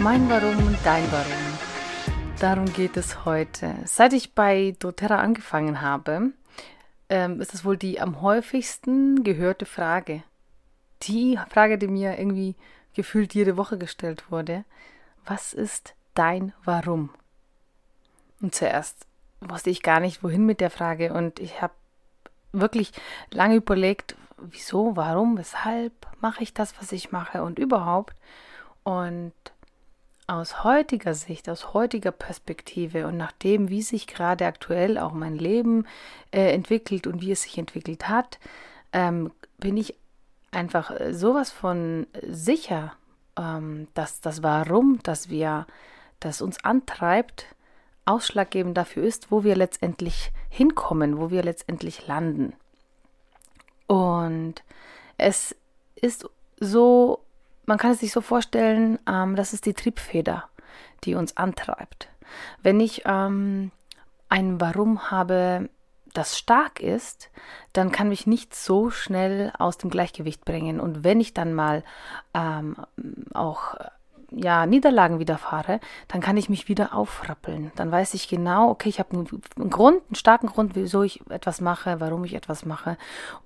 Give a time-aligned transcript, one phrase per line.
[0.00, 1.58] Mein Warum und dein Warum.
[2.38, 3.74] Darum geht es heute.
[3.84, 6.30] Seit ich bei doTERRA angefangen habe,
[7.08, 10.22] ähm, ist das wohl die am häufigsten gehörte Frage.
[11.02, 12.54] Die Frage, die mir irgendwie
[12.94, 14.64] gefühlt jede Woche gestellt wurde.
[15.26, 17.10] Was ist dein Warum?
[18.40, 19.04] Und zuerst
[19.40, 21.12] wusste ich gar nicht, wohin mit der Frage.
[21.12, 21.74] Und ich habe
[22.52, 22.92] wirklich
[23.32, 28.14] lange überlegt, wieso, warum, weshalb mache ich das, was ich mache und überhaupt.
[28.84, 29.32] Und
[30.28, 35.36] aus heutiger Sicht, aus heutiger Perspektive und nach dem, wie sich gerade aktuell auch mein
[35.36, 35.86] Leben
[36.30, 38.38] äh, entwickelt und wie es sich entwickelt hat,
[38.92, 39.94] ähm, bin ich
[40.50, 42.92] einfach äh, sowas von sicher,
[43.38, 45.66] ähm, dass das Warum, dass wir,
[46.20, 47.46] das uns antreibt,
[48.04, 52.52] ausschlaggebend dafür ist, wo wir letztendlich hinkommen, wo wir letztendlich landen.
[53.86, 54.62] Und
[55.16, 55.56] es
[55.94, 56.28] ist
[56.60, 57.20] so
[57.68, 60.48] man kann es sich so vorstellen, ähm, das ist die Triebfeder,
[61.04, 62.08] die uns antreibt.
[62.62, 63.70] Wenn ich ähm,
[64.30, 65.68] ein Warum habe,
[66.14, 67.30] das stark ist,
[67.74, 70.80] dann kann mich nicht so schnell aus dem Gleichgewicht bringen.
[70.80, 71.84] Und wenn ich dann mal
[72.32, 72.76] ähm,
[73.34, 73.74] auch
[74.30, 77.72] ja, Niederlagen widerfahre, dann kann ich mich wieder aufrappeln.
[77.76, 81.60] Dann weiß ich genau, okay, ich habe einen Grund, einen starken Grund, wieso ich etwas
[81.60, 82.98] mache, warum ich etwas mache.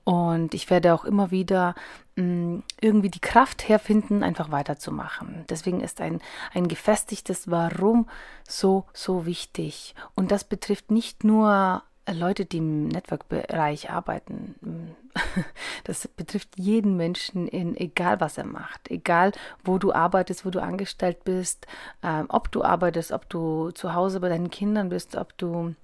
[0.05, 1.75] Und ich werde auch immer wieder
[2.17, 5.45] mh, mm, irgendwie die Kraft herfinden, einfach weiterzumachen.
[5.49, 6.21] Deswegen ist ein,
[6.53, 8.09] ein gefestigtes Warum
[8.49, 9.95] so, so wichtig.
[10.15, 14.97] Und das betrifft nicht nur Leute, die im Network-Bereich arbeiten,
[15.85, 19.33] das betrifft jeden Menschen, in, egal was er macht, egal
[19.65, 21.67] wo du arbeitest, wo du angestellt bist,
[22.03, 25.75] ähm, ob du arbeitest, ob du zu Hause bei deinen Kindern bist, ob du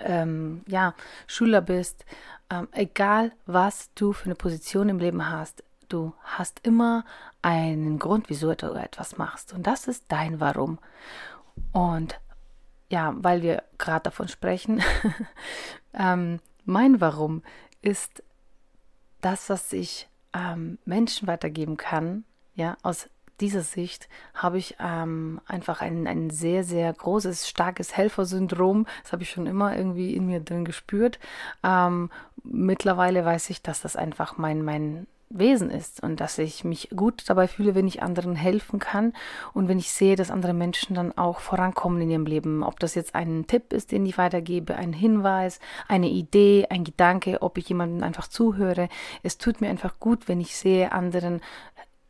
[0.00, 0.94] ähm, ja,
[1.26, 2.04] Schüler bist,
[2.50, 7.04] ähm, egal was du für eine Position im Leben hast, du hast immer
[7.42, 9.52] einen Grund, wieso du etwas machst.
[9.52, 10.78] Und das ist dein Warum.
[11.72, 12.18] Und
[12.88, 14.82] ja, weil wir gerade davon sprechen,
[15.94, 17.42] ähm, mein Warum
[17.82, 18.22] ist
[19.20, 22.24] das, was ich ähm, Menschen weitergeben kann.
[22.54, 23.08] Ja, aus
[23.40, 28.86] dieser Sicht habe ich ähm, einfach ein, ein sehr, sehr großes, starkes Helfersyndrom.
[29.02, 31.18] Das habe ich schon immer irgendwie in mir drin gespürt.
[31.62, 32.10] Ähm,
[32.44, 37.24] mittlerweile weiß ich, dass das einfach mein, mein Wesen ist und dass ich mich gut
[37.26, 39.12] dabei fühle, wenn ich anderen helfen kann
[39.52, 42.62] und wenn ich sehe, dass andere Menschen dann auch vorankommen in ihrem Leben.
[42.62, 47.42] Ob das jetzt ein Tipp ist, den ich weitergebe, ein Hinweis, eine Idee, ein Gedanke,
[47.42, 48.88] ob ich jemandem einfach zuhöre.
[49.22, 51.40] Es tut mir einfach gut, wenn ich sehe, anderen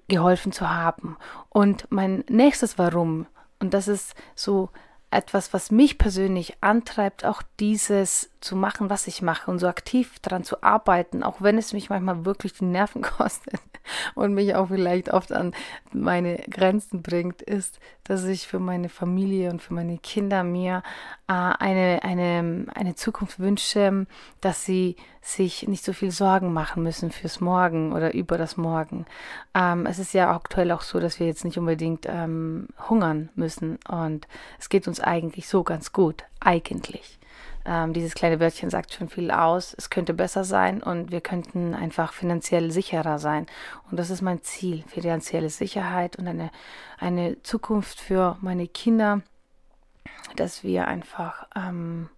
[0.09, 1.17] geholfen zu haben.
[1.49, 3.27] Und mein nächstes Warum,
[3.59, 4.69] und das ist so
[5.17, 10.19] etwas, was mich persönlich antreibt, auch dieses zu machen, was ich mache und so aktiv
[10.21, 13.61] daran zu arbeiten, auch wenn es mich manchmal wirklich die Nerven kostet
[14.15, 15.53] und mich auch vielleicht oft an
[15.93, 20.83] meine Grenzen bringt, ist, dass ich für meine Familie und für meine Kinder mir
[21.29, 24.07] äh, eine, eine, eine Zukunft wünsche,
[24.41, 29.07] dass sie sich nicht so viel Sorgen machen müssen fürs Morgen oder über das Morgen.
[29.55, 33.79] Ähm, es ist ja aktuell auch so, dass wir jetzt nicht unbedingt ähm, hungern müssen
[33.89, 37.19] und es geht uns eigentlich so ganz gut, eigentlich.
[37.67, 39.75] Ähm, dieses kleine Wörtchen sagt schon viel aus.
[39.77, 43.47] Es könnte besser sein und wir könnten einfach finanziell sicherer sein.
[43.91, 46.51] Und das ist mein Ziel, finanzielle Sicherheit und eine,
[46.99, 49.23] eine Zukunft für meine Kinder,
[50.37, 52.09] dass wir einfach ähm,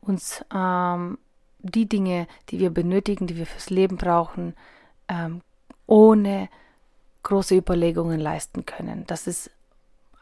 [0.00, 1.18] uns ähm,
[1.60, 4.56] die Dinge, die wir benötigen, die wir fürs Leben brauchen,
[5.08, 5.40] ähm,
[5.86, 6.48] ohne
[7.22, 9.04] große Überlegungen leisten können.
[9.06, 9.50] Das ist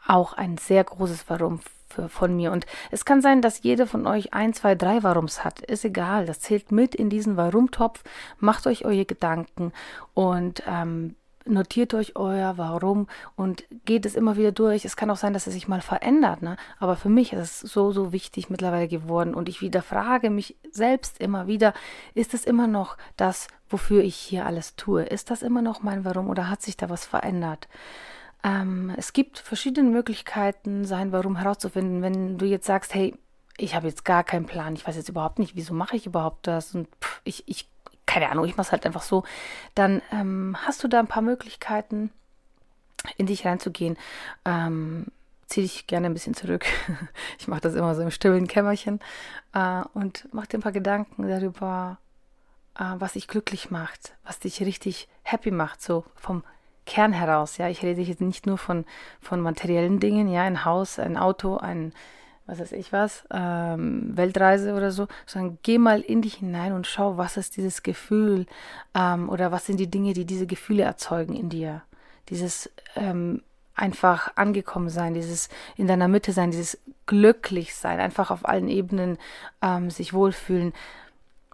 [0.05, 2.51] auch ein sehr großes Warum für, von mir.
[2.51, 5.59] Und es kann sein, dass jeder von euch ein, zwei, drei Warums hat.
[5.61, 6.25] Ist egal.
[6.25, 8.03] Das zählt mit in diesen Warum-Topf.
[8.39, 9.71] Macht euch eure Gedanken
[10.13, 11.15] und ähm,
[11.49, 14.85] notiert euch euer Warum und geht es immer wieder durch.
[14.85, 16.57] Es kann auch sein, dass es sich mal verändert, ne?
[16.79, 20.55] Aber für mich ist es so, so wichtig mittlerweile geworden und ich wieder frage mich
[20.71, 21.73] selbst immer wieder,
[22.13, 25.03] ist es immer noch das, wofür ich hier alles tue?
[25.03, 27.67] Ist das immer noch mein Warum oder hat sich da was verändert?
[28.43, 32.01] Ähm, es gibt verschiedene Möglichkeiten, sein Warum herauszufinden.
[32.01, 33.15] Wenn du jetzt sagst, hey,
[33.57, 36.47] ich habe jetzt gar keinen Plan, ich weiß jetzt überhaupt nicht, wieso mache ich überhaupt
[36.47, 37.67] das und pff, ich, ich
[38.05, 39.23] keine Ahnung, ich mache es halt einfach so,
[39.75, 42.09] dann ähm, hast du da ein paar Möglichkeiten,
[43.17, 43.97] in dich reinzugehen.
[44.45, 45.07] Ähm,
[45.45, 46.65] zieh dich gerne ein bisschen zurück.
[47.39, 48.99] ich mache das immer so im stillen Kämmerchen
[49.53, 51.97] äh, und mach dir ein paar Gedanken darüber,
[52.79, 56.43] äh, was dich glücklich macht, was dich richtig happy macht, so vom
[56.89, 57.57] Kern heraus.
[57.57, 58.83] Ja, ich rede jetzt nicht nur von,
[59.21, 61.93] von materiellen Dingen, ja, ein Haus, ein Auto, ein
[62.47, 66.87] was weiß ich was, ähm, Weltreise oder so, sondern geh mal in dich hinein und
[66.87, 68.47] schau, was ist dieses Gefühl
[68.95, 71.83] ähm, oder was sind die Dinge, die diese Gefühle erzeugen in dir.
[72.29, 73.43] Dieses ähm,
[73.75, 79.19] einfach angekommen sein, dieses in deiner Mitte sein, dieses glücklich sein, einfach auf allen Ebenen
[79.61, 80.73] ähm, sich wohlfühlen.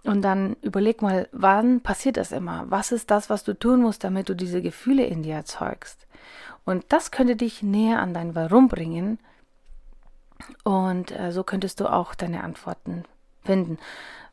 [0.06, 2.64] Und dann überleg mal, wann passiert das immer?
[2.68, 6.06] Was ist das, was du tun musst, damit du diese Gefühle in dir erzeugst?
[6.64, 9.18] Und das könnte dich näher an dein Warum bringen,
[10.64, 13.04] und äh, so könntest du auch deine Antworten
[13.44, 13.78] finden.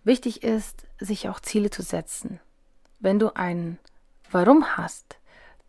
[0.04, 2.40] Wichtig ist, sich auch Ziele zu setzen.
[3.00, 3.80] Wenn du ein
[4.32, 5.18] Warum hast,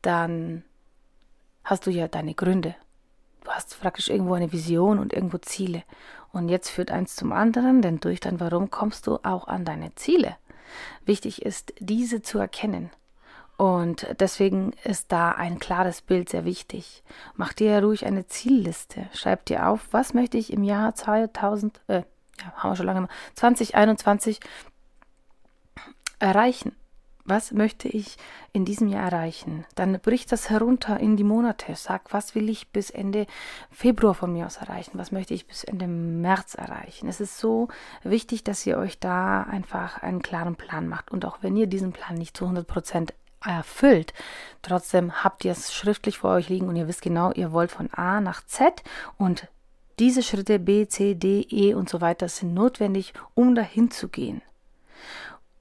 [0.02, 0.64] dann
[1.64, 2.74] hast du ja deine Gründe.
[3.42, 5.82] Du hast praktisch irgendwo eine Vision und irgendwo Ziele.
[6.34, 9.94] Und jetzt führt eins zum anderen, denn durch dein Warum kommst du auch an deine
[9.94, 10.36] Ziele.
[11.06, 12.90] Wichtig ist, diese zu erkennen
[13.56, 17.04] und deswegen ist da ein klares Bild sehr wichtig.
[17.36, 19.08] Mach dir ruhig eine Zielliste.
[19.12, 22.02] Schreib dir auf, was möchte ich im Jahr 2000, äh,
[22.40, 24.40] ja, haben wir schon lange, 2021
[26.19, 26.75] erreichen.
[27.26, 28.18] Was möchte ich
[28.52, 29.64] in diesem Jahr erreichen?
[29.76, 31.74] Dann brich das herunter in die Monate.
[31.74, 33.26] Sag, was will ich bis Ende
[33.70, 34.98] Februar von mir aus erreichen?
[34.98, 37.08] Was möchte ich bis Ende März erreichen?
[37.08, 37.68] Es ist so
[38.02, 41.10] wichtig, dass ihr euch da einfach einen klaren Plan macht.
[41.12, 44.12] Und auch wenn ihr diesen Plan nicht zu 100 Prozent erfüllt.
[44.62, 47.92] Trotzdem habt ihr es schriftlich vor euch liegen und ihr wisst genau, ihr wollt von
[47.92, 48.82] A nach Z
[49.18, 49.48] und
[49.98, 54.42] diese Schritte B, C, D, E und so weiter sind notwendig, um dahin zu gehen.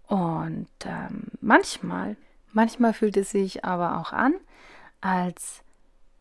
[0.07, 2.15] Und ähm, manchmal,
[2.51, 4.33] manchmal fühlt es sich aber auch an,
[5.01, 5.61] als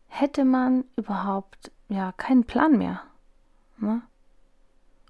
[0.07, 3.01] hätte man überhaupt ja keinen Plan mehr.
[3.77, 4.01] Ne?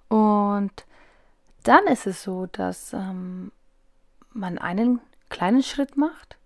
[0.07, 0.85] Und
[1.63, 3.51] dann ist es so, dass ähm,
[4.31, 6.37] man einen kleinen Schritt macht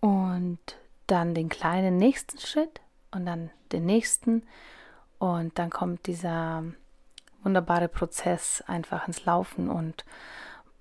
[0.00, 0.58] und
[1.06, 2.80] dann den kleinen nächsten Schritt
[3.10, 4.44] und dann den nächsten
[5.18, 6.64] und dann kommt dieser
[7.42, 10.04] wunderbare Prozess einfach ins Laufen und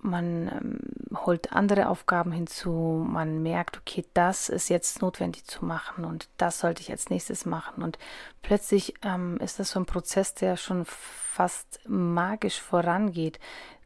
[0.01, 0.79] man ähm,
[1.25, 6.59] holt andere Aufgaben hinzu, man merkt, okay, das ist jetzt notwendig zu machen und das
[6.59, 7.97] sollte ich als nächstes machen und
[8.41, 13.39] plötzlich ähm, ist das so ein Prozess, der schon fast magisch vorangeht.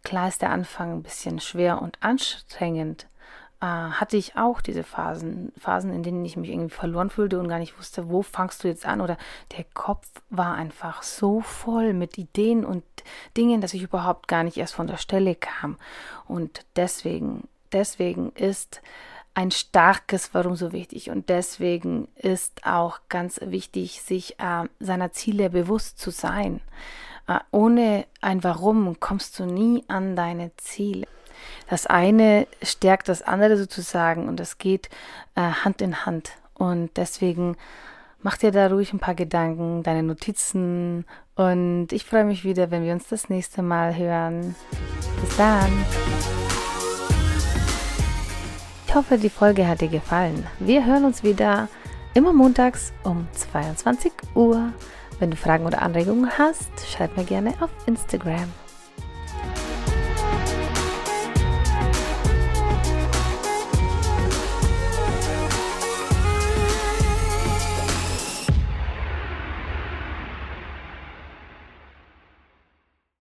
[0.03, 3.07] Klar ist der Anfang ein bisschen schwer und anstrengend,
[3.63, 7.47] äh, hatte ich auch diese Phasen, Phasen, in denen ich mich irgendwie verloren fühlte und
[7.47, 8.99] gar nicht wusste, wo fangst du jetzt an?
[8.99, 9.17] Oder
[9.55, 12.83] der Kopf war einfach so voll mit Ideen und
[13.37, 15.77] Dingen, dass ich überhaupt gar nicht erst von der Stelle kam.
[16.27, 18.81] Und deswegen, deswegen ist
[19.33, 21.09] ein starkes Warum so wichtig.
[21.09, 26.59] Und deswegen ist auch ganz wichtig, sich äh, seiner Ziele bewusst zu sein.
[27.29, 31.07] Äh, ohne ein Warum kommst du nie an deine Ziele
[31.69, 34.89] das eine stärkt das andere sozusagen und das geht
[35.35, 36.31] äh, Hand in Hand.
[36.53, 37.57] Und deswegen
[38.21, 42.83] mach dir da ruhig ein paar Gedanken, deine Notizen und ich freue mich wieder, wenn
[42.83, 44.55] wir uns das nächste Mal hören.
[45.21, 45.85] Bis dann.
[48.87, 50.45] Ich hoffe, die Folge hat dir gefallen.
[50.59, 51.67] Wir hören uns wieder
[52.13, 54.71] immer montags um 22 Uhr.
[55.17, 58.51] Wenn du Fragen oder Anregungen hast, schreib mir gerne auf Instagram.